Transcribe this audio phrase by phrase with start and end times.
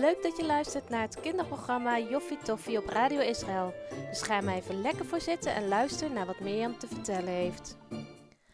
[0.00, 3.74] Leuk dat je luistert naar het kinderprogramma Joffie Toffie op Radio Israël.
[4.10, 7.76] Dus ga maar even lekker voor zitten en luister naar wat Mirjam te vertellen heeft.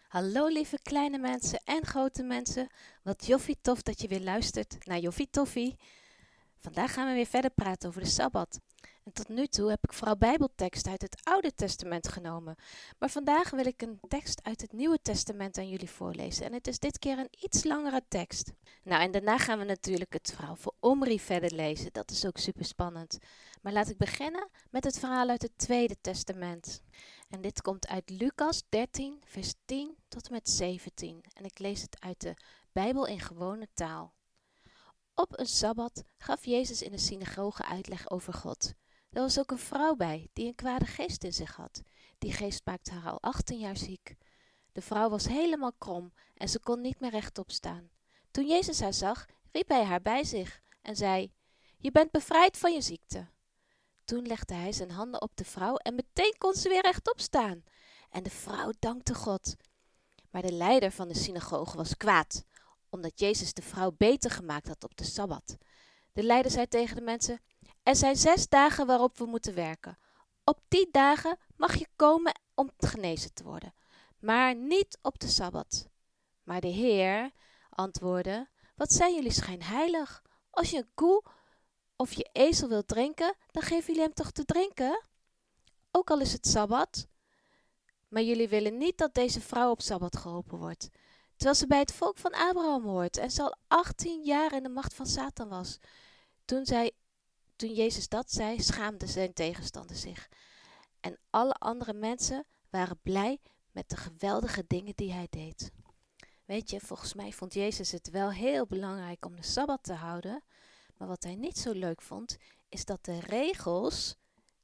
[0.08, 2.66] Hallo lieve kleine mensen en grote mensen.
[3.02, 5.76] Wat joffie tof dat je weer luistert naar Joffie Toffie.
[6.58, 8.60] Vandaag gaan we weer verder praten over de Sabbat.
[9.08, 12.56] En tot nu toe heb ik vooral Bijbelteksten uit het Oude Testament genomen.
[12.98, 16.44] Maar vandaag wil ik een tekst uit het Nieuwe Testament aan jullie voorlezen.
[16.44, 18.52] En het is dit keer een iets langere tekst.
[18.82, 21.92] Nou, en daarna gaan we natuurlijk het verhaal voor Omri verder lezen.
[21.92, 23.18] Dat is ook super spannend.
[23.62, 26.82] Maar laat ik beginnen met het verhaal uit het Tweede Testament.
[27.28, 31.24] En dit komt uit Lucas 13, vers 10 tot en met 17.
[31.32, 32.34] En ik lees het uit de
[32.72, 34.12] Bijbel in gewone taal.
[35.14, 38.74] Op een sabbat gaf Jezus in de synagoge uitleg over God.
[39.10, 41.82] Er was ook een vrouw bij die een kwade geest in zich had.
[42.18, 44.16] Die geest maakte haar al 18 jaar ziek.
[44.72, 47.90] De vrouw was helemaal krom en ze kon niet meer rechtop staan.
[48.30, 51.32] Toen Jezus haar zag, riep hij haar bij zich en zei:
[51.76, 53.28] Je bent bevrijd van je ziekte.
[54.04, 57.64] Toen legde hij zijn handen op de vrouw en meteen kon ze weer rechtop staan.
[58.10, 59.56] En de vrouw dankte God.
[60.30, 62.44] Maar de leider van de synagoge was kwaad,
[62.88, 65.56] omdat Jezus de vrouw beter gemaakt had op de sabbat.
[66.12, 67.40] De leider zei tegen de mensen:
[67.82, 69.98] Er zijn zes dagen waarop we moeten werken.
[70.44, 73.74] Op die dagen mag je komen om genezen te worden,
[74.18, 75.88] maar niet op de sabbat.
[76.42, 77.30] Maar de Heer
[77.70, 80.22] antwoordde: Wat zijn jullie schijnheilig?
[80.50, 81.22] Als je een koe
[81.96, 85.06] of je ezel wilt drinken, dan geven jullie hem toch te drinken?
[85.90, 87.06] Ook al is het sabbat.
[88.08, 90.88] Maar jullie willen niet dat deze vrouw op sabbat geholpen wordt,
[91.36, 94.68] terwijl ze bij het volk van Abraham hoort en ze al 18 jaar in de
[94.68, 95.78] macht van Satan was.
[96.44, 96.92] Toen, zij,
[97.58, 100.28] toen Jezus dat zei, schaamden zijn tegenstanders zich.
[101.00, 103.38] En alle andere mensen waren blij
[103.70, 105.70] met de geweldige dingen die hij deed.
[106.44, 110.42] Weet je, volgens mij vond Jezus het wel heel belangrijk om de Sabbat te houden.
[110.96, 112.36] Maar wat hij niet zo leuk vond,
[112.68, 114.16] is dat de regels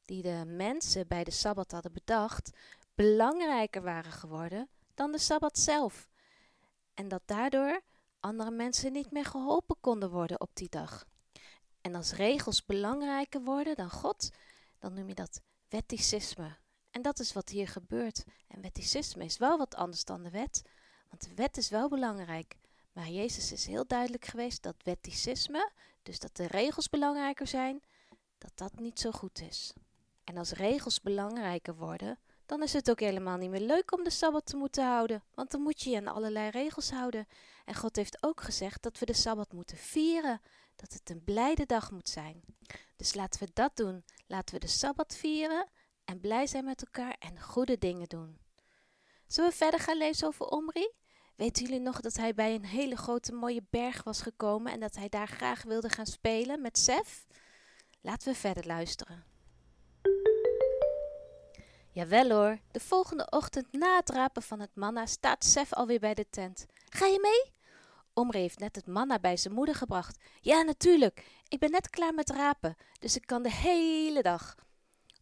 [0.04, 2.50] die de mensen bij de Sabbat hadden bedacht,
[2.94, 6.08] belangrijker waren geworden dan de Sabbat zelf.
[6.94, 7.80] En dat daardoor
[8.20, 11.04] andere mensen niet meer geholpen konden worden op die dag.
[11.84, 14.30] En als regels belangrijker worden dan God,
[14.78, 16.56] dan noem je dat wetticisme.
[16.90, 18.24] En dat is wat hier gebeurt.
[18.48, 20.62] En wetticisme is wel wat anders dan de wet,
[21.08, 22.56] want de wet is wel belangrijk.
[22.92, 25.70] Maar Jezus is heel duidelijk geweest dat wetticisme,
[26.02, 27.82] dus dat de regels belangrijker zijn,
[28.38, 29.72] dat dat niet zo goed is.
[30.24, 34.10] En als regels belangrijker worden, dan is het ook helemaal niet meer leuk om de
[34.10, 37.26] Sabbat te moeten houden, want dan moet je je aan allerlei regels houden.
[37.64, 40.40] En God heeft ook gezegd dat we de Sabbat moeten vieren,
[40.76, 42.42] dat het een blijde dag moet zijn.
[42.96, 44.04] Dus laten we dat doen.
[44.26, 45.68] Laten we de Sabbat vieren
[46.04, 48.38] en blij zijn met elkaar en goede dingen doen.
[49.26, 50.92] Zullen we verder gaan lezen over Omri?
[51.36, 54.96] Weten jullie nog dat hij bij een hele grote mooie berg was gekomen en dat
[54.96, 57.26] hij daar graag wilde gaan spelen met Sef?
[58.00, 59.33] Laten we verder luisteren.
[61.94, 66.14] Jawel hoor, de volgende ochtend na het rapen van het manna staat Sef alweer bij
[66.14, 66.66] de tent.
[66.88, 67.52] Ga je mee?
[68.12, 70.18] Omri heeft net het manna bij zijn moeder gebracht.
[70.40, 71.26] Ja, natuurlijk.
[71.48, 74.54] Ik ben net klaar met rapen, dus ik kan de hele dag.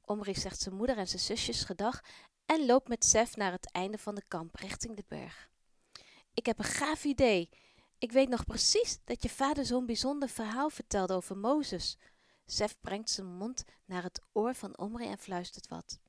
[0.04, 2.00] Omri zegt zijn moeder en zijn zusjes gedag
[2.46, 5.48] en loopt met Sef naar het einde van de kamp richting de berg.
[6.34, 7.48] Ik heb een gaaf idee.
[7.98, 11.98] Ik weet nog precies dat je vader zo'n bijzonder verhaal vertelde over Mozes.
[12.46, 16.00] Sef brengt zijn mond naar het oor van Omri en fluistert wat.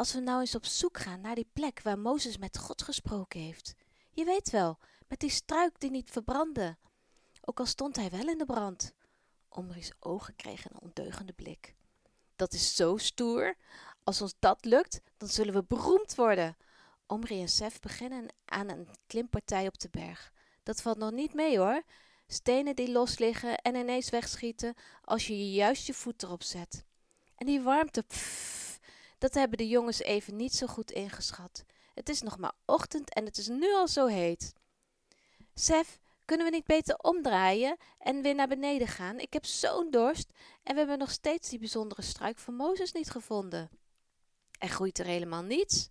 [0.00, 3.40] Als we nou eens op zoek gaan naar die plek waar Mozes met God gesproken
[3.40, 3.74] heeft.
[4.10, 4.78] Je weet wel,
[5.08, 6.76] met die struik die niet verbrandde.
[7.40, 8.92] Ook al stond hij wel in de brand.
[9.48, 11.74] Omri's ogen kregen een ondeugende blik.
[12.36, 13.56] Dat is zo stoer.
[14.04, 16.56] Als ons dat lukt, dan zullen we beroemd worden.
[17.06, 20.32] Omri en Sef beginnen aan een klimpartij op de berg.
[20.62, 21.82] Dat valt nog niet mee hoor.
[22.26, 26.84] Stenen die los liggen en ineens wegschieten als je juist je voet erop zet.
[27.34, 28.69] En die warmte, pff,
[29.20, 31.64] dat hebben de jongens even niet zo goed ingeschat.
[31.94, 34.52] Het is nog maar ochtend en het is nu al zo heet.
[35.54, 39.18] Sef, kunnen we niet beter omdraaien en weer naar beneden gaan?
[39.18, 43.10] Ik heb zo'n dorst en we hebben nog steeds die bijzondere struik van Mozes niet
[43.10, 43.70] gevonden.
[44.58, 45.88] Er groeit er helemaal niets.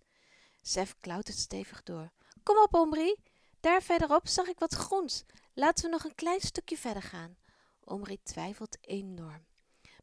[0.62, 2.10] Sef klautert stevig door.
[2.42, 3.16] Kom op, Omri.
[3.60, 5.24] Daar verderop zag ik wat groens.
[5.54, 7.36] Laten we nog een klein stukje verder gaan.
[7.84, 9.46] Omri twijfelt enorm,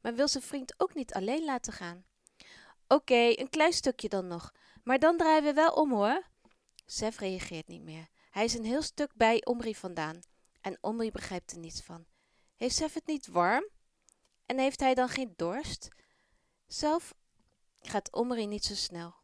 [0.02, 2.06] maar wil zijn vriend ook niet alleen laten gaan.
[2.88, 4.54] Oké, een klein stukje dan nog,
[4.84, 6.28] maar dan draaien we wel om hoor.
[6.86, 8.08] Sef reageert niet meer.
[8.30, 10.22] Hij is een heel stuk bij Omri vandaan
[10.62, 12.06] en Omri begrijpt er niets van.
[12.56, 13.70] Heeft Sef het niet warm?
[14.46, 15.88] En heeft hij dan geen dorst?
[16.68, 17.14] Zelf
[17.82, 19.16] gaat Omri niet zo snel.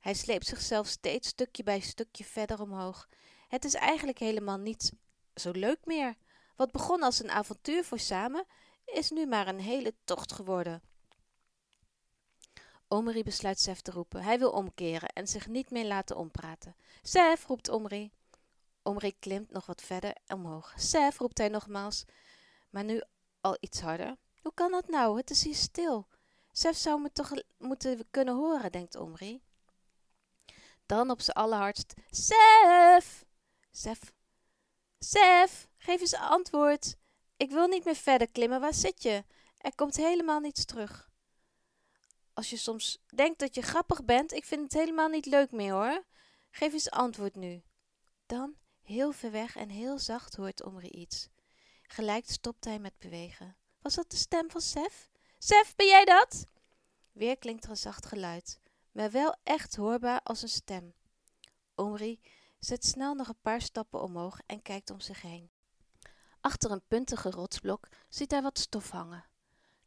[0.00, 3.08] Hij sleept zichzelf steeds stukje bij stukje verder omhoog.
[3.48, 4.92] Het is eigenlijk helemaal niet
[5.34, 6.14] zo leuk meer.
[6.56, 8.46] Wat begon als een avontuur voor samen,
[8.84, 10.82] is nu maar een hele tocht geworden.
[12.88, 14.22] Omri besluit Sef te roepen.
[14.22, 16.76] Hij wil omkeren en zich niet meer laten ompraten.
[17.02, 18.12] Sef, roept Omri.
[18.82, 20.74] Omri klimt nog wat verder omhoog.
[20.76, 22.04] Sef, roept hij nogmaals,
[22.70, 23.02] maar nu
[23.40, 24.16] al iets harder.
[24.42, 25.16] Hoe kan dat nou?
[25.16, 26.06] Het is hier stil.
[26.52, 29.42] Sef zou me toch moeten kunnen horen, denkt Omri.
[30.86, 31.94] Dan op zijn allerhardst.
[32.10, 33.24] Sef!
[33.70, 34.12] Sef.
[34.98, 36.96] Sef, geef eens antwoord.
[37.36, 38.60] Ik wil niet meer verder klimmen.
[38.60, 39.24] Waar zit je?
[39.58, 41.10] Er komt helemaal niets terug.
[42.36, 45.72] Als je soms denkt dat je grappig bent, ik vind het helemaal niet leuk meer
[45.72, 46.04] hoor.
[46.50, 47.62] Geef eens antwoord nu.
[48.26, 51.28] Dan, heel ver weg en heel zacht, hoort Omri iets.
[51.82, 53.56] Gelijk stopt hij met bewegen.
[53.80, 55.10] Was dat de stem van Sef?
[55.38, 56.46] Sef, ben jij dat?
[57.12, 58.60] Weer klinkt er een zacht geluid,
[58.92, 60.94] maar wel echt hoorbaar als een stem.
[61.74, 62.20] Omri
[62.58, 65.50] zet snel nog een paar stappen omhoog en kijkt om zich heen.
[66.40, 69.24] Achter een puntige rotsblok ziet hij wat stof hangen.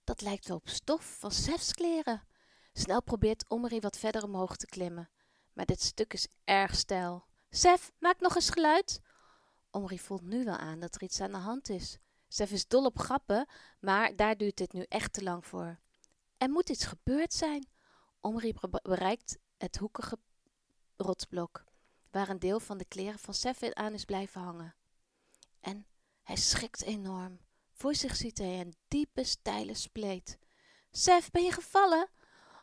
[0.03, 2.27] Dat lijkt wel op stof van Sefs kleren.
[2.73, 5.09] Snel probeert Omri wat verder omhoog te klimmen,
[5.53, 7.25] maar dit stuk is erg steil.
[7.49, 9.01] Sef, maak nog eens geluid.
[9.71, 11.97] Omri voelt nu wel aan dat er iets aan de hand is.
[12.27, 13.47] Sef is dol op grappen,
[13.79, 15.79] maar daar duurt dit nu echt te lang voor.
[16.37, 17.69] Er moet iets gebeurd zijn.
[18.21, 20.17] Omri bereikt het hoekige
[20.97, 21.63] rotsblok,
[22.11, 24.75] waar een deel van de kleren van Sef aan is blijven hangen.
[25.59, 25.87] En
[26.23, 27.39] hij schrikt enorm.
[27.73, 30.39] Voor zich ziet hij een diepe, steile spleet.
[30.91, 32.09] Sef, ben je gevallen?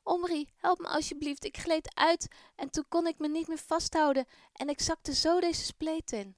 [0.06, 1.44] Omri, help me alsjeblieft.
[1.44, 5.40] Ik gleed uit en toen kon ik me niet meer vasthouden en ik zakte zo
[5.40, 6.36] deze spleet in.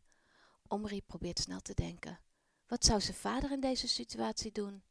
[0.69, 2.20] Omri probeert snel te denken.
[2.67, 4.82] Wat zou zijn vader in deze situatie doen?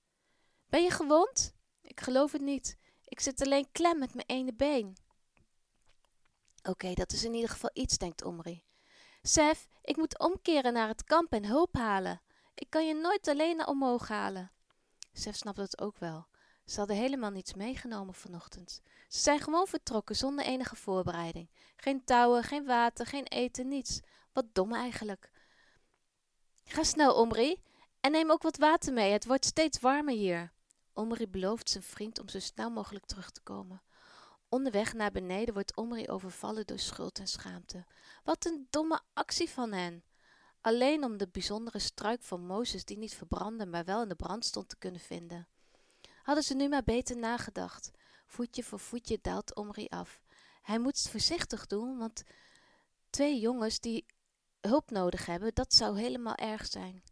[0.69, 1.53] Ben je gewond?
[1.81, 2.77] Ik geloof het niet.
[3.05, 4.97] Ik zit alleen klem met mijn ene been.
[6.63, 8.63] Oké, dat is in ieder geval iets, denkt Omri.
[9.21, 12.21] Sef, ik moet omkeren naar het kamp en hulp halen.
[12.53, 14.51] Ik kan je nooit alleen naar omhoog halen.
[15.13, 16.27] Sef snapt het ook wel.
[16.67, 18.81] Ze hadden helemaal niets meegenomen vanochtend.
[19.07, 21.49] Ze zijn gewoon vertrokken zonder enige voorbereiding.
[21.75, 23.99] Geen touwen, geen water, geen eten, niets.
[24.33, 25.31] Wat dom eigenlijk.
[26.65, 27.61] Ga snel, Omri.
[27.99, 29.11] En neem ook wat water mee.
[29.11, 30.51] Het wordt steeds warmer hier.
[30.93, 33.81] Omri belooft zijn vriend om zo snel mogelijk terug te komen.
[34.49, 37.85] Onderweg naar beneden wordt Omri overvallen door schuld en schaamte.
[38.23, 40.03] Wat een domme actie van hen!
[40.61, 44.45] Alleen om de bijzondere struik van Mozes, die niet verbrandde, maar wel in de brand
[44.45, 45.47] stond, te kunnen vinden.
[46.27, 47.91] Hadden ze nu maar beter nagedacht.
[48.25, 50.21] Voetje voor voetje daalt Omri af.
[50.61, 52.23] Hij moet het voorzichtig doen, want
[53.09, 54.05] twee jongens die
[54.61, 57.03] hulp nodig hebben, dat zou helemaal erg zijn.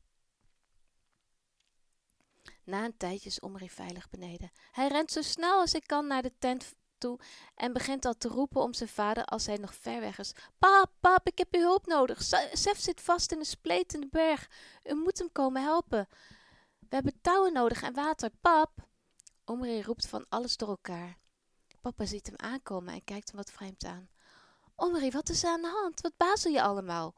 [2.63, 4.51] Na een tijdje is Omri veilig beneden.
[4.71, 7.19] Hij rent zo snel als hij kan naar de tent toe
[7.55, 10.33] en begint al te roepen om zijn vader als hij nog ver weg is.
[10.59, 12.23] Pap, pap, ik heb uw hulp nodig.
[12.53, 14.49] Sef zit vast in een spleet in de berg.
[14.83, 16.07] U moet hem komen helpen.
[16.79, 18.29] We hebben touwen nodig en water.
[18.41, 18.93] Pap!
[19.45, 21.17] Omri roept van alles door elkaar.
[21.81, 24.09] Papa ziet hem aankomen en kijkt hem wat vreemd aan.
[24.75, 26.01] Omri, wat is er aan de hand?
[26.01, 27.13] Wat bazel je allemaal?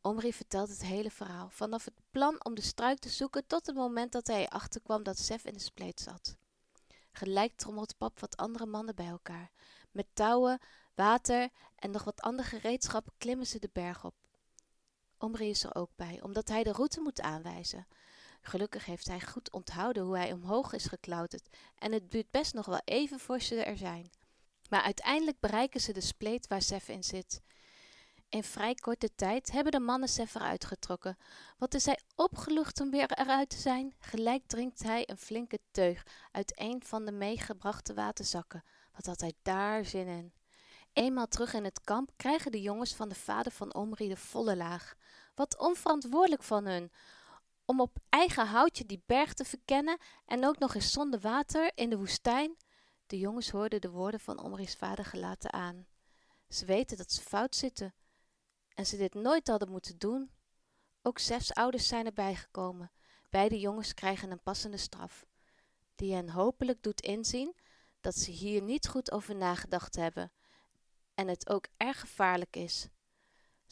[0.00, 3.76] Omri vertelt het hele verhaal, vanaf het plan om de struik te zoeken tot het
[3.76, 6.36] moment dat hij erachter kwam dat Sef in de spleet zat.
[7.12, 9.50] Gelijk trommelt pap wat andere mannen bij elkaar.
[9.90, 10.58] Met touwen,
[10.94, 14.14] water en nog wat ander gereedschap klimmen ze de berg op.
[15.18, 17.86] Omri is er ook bij, omdat hij de route moet aanwijzen.
[18.46, 22.66] Gelukkig heeft hij goed onthouden hoe hij omhoog is geklauterd en het duurt best nog
[22.66, 24.10] wel even voor ze er zijn.
[24.68, 27.40] Maar uiteindelijk bereiken ze de spleet waar Sef in zit.
[28.28, 31.16] In vrij korte tijd hebben de mannen Sef eruit getrokken.
[31.58, 33.94] Wat is hij opgelucht om weer eruit te zijn?
[33.98, 38.64] Gelijk drinkt hij een flinke teug uit een van de meegebrachte waterzakken.
[38.92, 40.32] Wat had hij daar zin in?
[40.92, 44.56] Eenmaal terug in het kamp krijgen de jongens van de vader van Omri de volle
[44.56, 44.94] laag.
[45.34, 46.92] Wat onverantwoordelijk van hun
[47.64, 51.90] om op eigen houtje die berg te verkennen en ook nog eens zonder water in
[51.90, 52.56] de woestijn.
[53.06, 55.86] De jongens hoorden de woorden van Omri's vader gelaten aan.
[56.48, 57.94] Ze weten dat ze fout zitten
[58.74, 60.30] en ze dit nooit hadden moeten doen.
[61.02, 62.90] Ook Sefs ouders zijn erbij gekomen.
[63.30, 65.26] Beide jongens krijgen een passende straf,
[65.94, 67.56] die hen hopelijk doet inzien
[68.00, 70.32] dat ze hier niet goed over nagedacht hebben
[71.14, 72.88] en het ook erg gevaarlijk is.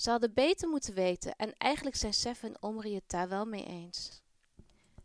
[0.02, 3.66] Ze hadden beter moeten weten en eigenlijk zijn Sef en Omri het daar wel mee
[3.66, 4.23] eens.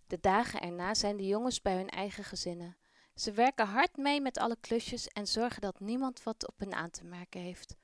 [0.07, 2.77] De dagen erna zijn de jongens bij hun eigen gezinnen.
[3.15, 6.89] Ze werken hard mee met alle klusjes en zorgen dat niemand wat op hen aan
[6.89, 7.75] te merken heeft.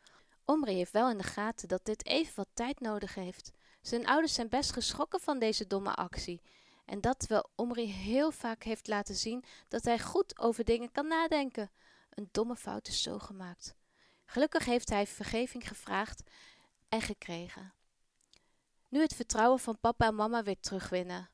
[0.46, 3.52] Omri heeft wel in de gaten dat dit even wat tijd nodig heeft.
[3.82, 6.42] Zijn ouders zijn best geschrokken van deze domme actie.
[6.86, 11.08] En dat terwijl Omri heel vaak heeft laten zien dat hij goed over dingen kan
[11.08, 11.72] nadenken.
[12.10, 13.76] Een domme fout is zo gemaakt.
[14.26, 16.24] Gelukkig heeft hij vergeving gevraagd
[16.94, 17.74] en gekregen.
[18.90, 21.30] Nu het vertrouwen van papa en mama weer terugwinnen.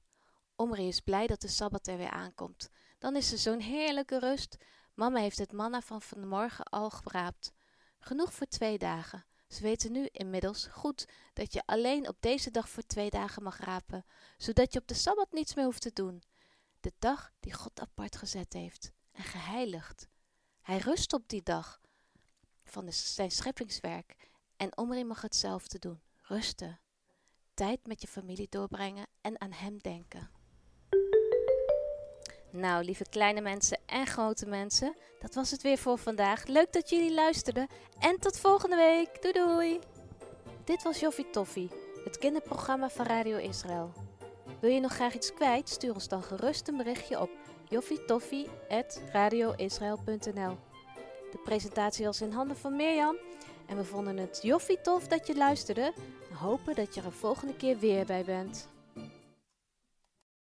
[0.55, 2.69] Omri is blij dat de Sabbat er weer aankomt.
[2.97, 4.57] Dan is er zo'n heerlijke rust.
[4.93, 7.51] Mama heeft het manna van vanmorgen al geraapt.
[7.99, 9.25] Genoeg voor twee dagen.
[9.47, 13.57] Ze weten nu inmiddels goed dat je alleen op deze dag voor twee dagen mag
[13.57, 14.05] rapen,
[14.37, 16.23] zodat je op de Sabbat niets meer hoeft te doen.
[16.79, 20.07] De dag die God apart gezet heeft en geheiligd.
[20.61, 21.81] Hij rust op die dag
[22.63, 24.28] van zijn scheppingswerk
[24.59, 26.01] en Omri mag hetzelfde doen.
[26.21, 26.79] Rusten.
[27.53, 30.29] Tijd met je familie doorbrengen en aan hem denken.
[32.51, 36.45] Nou, lieve kleine mensen en grote mensen, dat was het weer voor vandaag.
[36.45, 37.67] Leuk dat jullie luisterden
[37.99, 39.21] en tot volgende week.
[39.21, 39.79] Doei doei!
[40.63, 41.69] Dit was Joffie Toffie,
[42.03, 43.93] het kinderprogramma van Radio Israël.
[44.59, 45.69] Wil je nog graag iets kwijt?
[45.69, 47.29] Stuur ons dan gerust een berichtje op
[47.69, 50.57] joffietoffie.radioisrael.nl
[51.31, 53.17] De presentatie was in handen van Mirjam
[53.69, 55.93] en we vonden het joffie tof dat je luisterde
[56.29, 58.69] en hopen dat je er volgende keer weer bij bent.